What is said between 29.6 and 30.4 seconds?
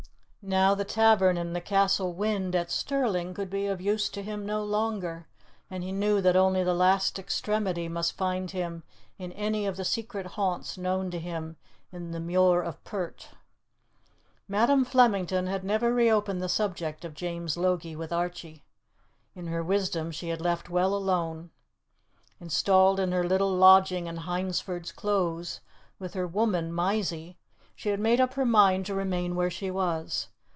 was.